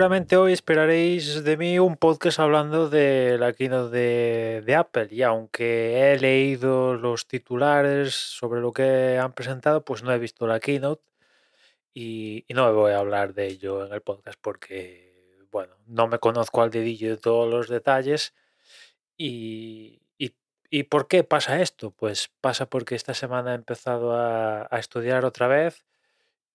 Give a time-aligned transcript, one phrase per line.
[0.00, 5.20] seguramente hoy esperaréis de mí un podcast hablando de la keynote de, de Apple y
[5.20, 10.58] aunque he leído los titulares sobre lo que han presentado, pues no he visto la
[10.58, 11.02] keynote
[11.94, 16.18] y, y no voy a hablar de ello en el podcast porque, bueno, no me
[16.18, 18.34] conozco al dedillo de todos los detalles
[19.16, 20.34] y, y-
[20.70, 21.90] y ¿por qué pasa esto?
[21.92, 25.84] Pues pasa porque esta semana he empezado a, a estudiar otra vez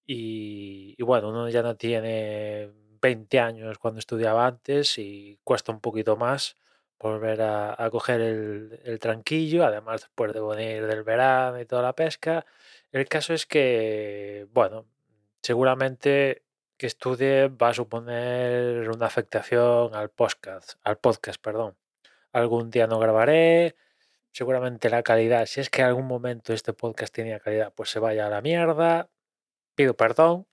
[0.06, 2.72] y, y bueno, uno ya no tiene
[3.06, 6.56] 20 años cuando estudiaba antes y cuesta un poquito más
[7.00, 11.84] volver a, a coger el, el tranquillo, además después de venir del verano y toda
[11.84, 12.48] la pesca.
[12.92, 14.88] El caso es que, bueno,
[15.44, 16.44] seguramente
[16.78, 21.76] que estudie va a suponer una afectación al podcast, al podcast, perdón.
[22.32, 23.76] Algún día no grabaré,
[24.32, 28.00] seguramente la calidad, si es que en algún momento este podcast tenía calidad, pues se
[28.00, 29.10] vaya a la mierda.
[29.76, 30.48] Pido perdón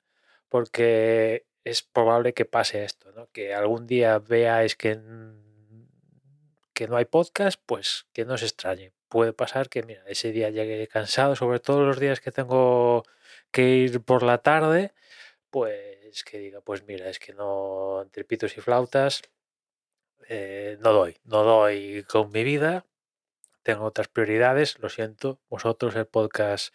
[0.50, 3.28] porque es probable que pase esto, ¿no?
[3.32, 4.98] Que algún día veáis que,
[6.74, 8.92] que no hay podcast, pues que no os extrañe.
[9.08, 13.05] Puede pasar que, mira, ese día llegue cansado, sobre todo los días que tengo
[13.50, 14.92] que ir por la tarde,
[15.50, 19.22] pues que diga, pues mira, es que no, entre pitos y flautas,
[20.28, 22.86] eh, no doy, no doy con mi vida,
[23.62, 26.74] tengo otras prioridades, lo siento, vosotros el podcast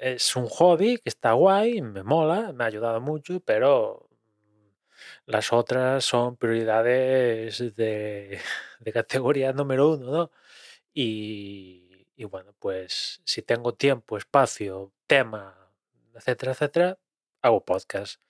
[0.00, 4.08] es un hobby que está guay, me mola, me ha ayudado mucho, pero
[4.40, 4.70] mm,
[5.26, 8.38] las otras son prioridades de,
[8.80, 10.30] de categoría número uno, ¿no?
[10.94, 15.56] Y, y bueno, pues si tengo tiempo, espacio, tema,
[16.14, 16.98] etcétera, etcétera,
[17.42, 18.20] hago podcast.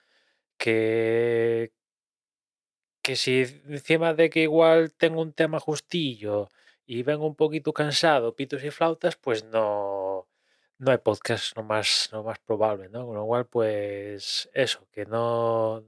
[0.57, 1.73] Que,
[3.01, 6.49] que si encima de que igual tengo un tema justillo
[6.85, 10.27] y vengo un poquito cansado, pitos y flautas, pues no,
[10.79, 13.05] no hay podcast, lo más, lo más probable, ¿no?
[13.05, 15.83] Con lo cual, pues eso, que no,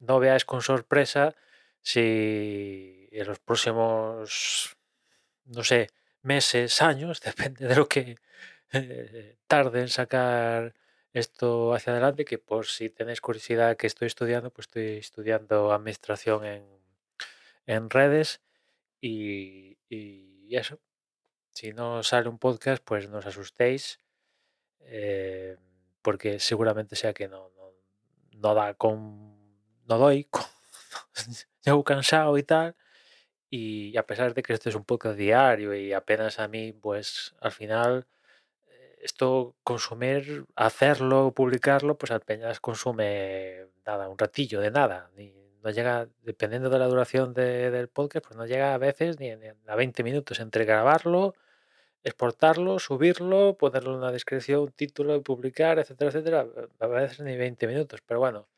[0.00, 1.34] no veáis con sorpresa
[1.82, 4.76] si en los próximos,
[5.46, 5.88] no sé,
[6.22, 8.16] meses, años, depende de lo que
[8.72, 10.74] eh, tarde en sacar
[11.12, 16.44] esto hacia adelante, que por si tenéis curiosidad que estoy estudiando, pues estoy estudiando administración
[16.46, 16.64] en,
[17.66, 18.40] en redes
[19.00, 20.80] y, y eso.
[21.52, 24.00] Si no sale un podcast, pues no os asustéis,
[24.80, 25.56] eh,
[26.02, 27.72] porque seguramente sea que no, no,
[28.32, 29.36] no da con,
[29.86, 30.44] no doy, con,
[31.64, 32.76] llego cansado y tal.
[33.50, 37.34] Y a pesar de que este es un podcast diario y apenas a mí, pues
[37.40, 38.06] al final
[38.68, 45.10] eh, esto consumir, hacerlo, publicarlo, pues apenas consume nada, un ratillo de nada.
[45.62, 49.34] No llega, dependiendo de la duración de- del podcast, pues no llega a veces ni,
[49.36, 51.34] ni a 20 minutos entre grabarlo,
[52.04, 56.46] exportarlo, subirlo, ponerle una descripción, un título y publicar, etcétera, etcétera.
[56.80, 58.48] A veces ni 20 minutos, pero bueno,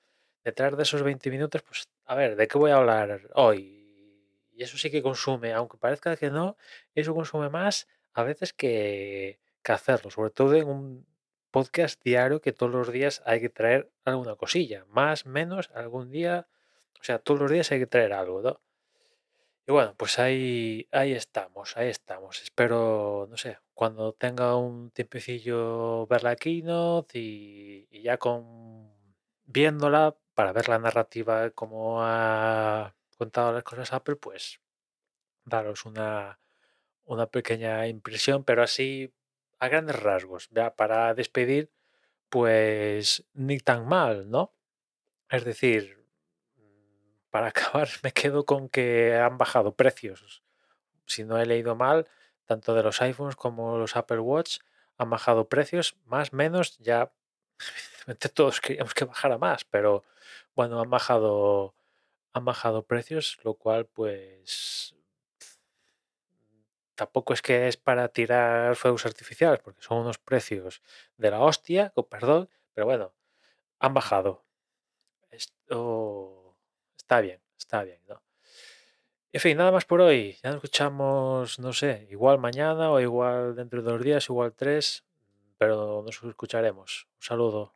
[0.45, 3.81] detrás de esos 20 minutos, pues a ver, ¿de qué voy a hablar hoy?
[4.53, 6.57] Y eso sí que consume, aunque parezca que no,
[6.95, 11.07] eso consume más a veces que, que hacerlo, sobre todo en un
[11.51, 16.47] podcast diario que todos los días hay que traer alguna cosilla, más, menos, algún día,
[17.01, 18.61] o sea, todos los días hay que traer algo, ¿no?
[19.67, 22.43] Y bueno, pues ahí, ahí estamos, ahí estamos.
[22.43, 28.93] Espero, no sé, cuando tenga un tiempecillo ver la keynote y, ya con
[29.47, 34.61] viéndola para ver la narrativa como ha contado las cosas Apple, pues
[35.45, 36.39] daros una,
[37.07, 39.13] una pequeña impresión, pero así
[39.59, 41.71] a grandes rasgos, ya para despedir,
[42.29, 44.53] pues ni tan mal, ¿no?
[45.31, 46.04] Es decir,
[47.35, 50.45] para acabar me quedo con que han bajado precios.
[51.05, 52.07] Si no he leído mal,
[52.45, 54.61] tanto de los iPhones como los Apple Watch
[54.99, 57.13] han bajado precios, más menos, ya
[57.59, 60.05] evidentemente todos queríamos que bajara más, pero
[60.55, 61.75] bueno, han bajado
[62.35, 64.95] han bajado precios, lo cual pues
[66.95, 70.83] tampoco es que es para tirar fuegos artificiales, porque son unos precios
[71.17, 73.13] de la hostia, con perdón, pero bueno,
[73.81, 74.45] han bajado.
[75.33, 76.34] Esto
[77.05, 78.23] está bien, está bien, ¿no?
[79.33, 80.39] En fin, nada más por hoy.
[80.43, 85.05] Ya nos escuchamos, no sé, igual mañana o igual dentro de dos días, igual tres,
[85.59, 87.07] pero nos escucharemos.
[87.17, 87.75] Un saludo.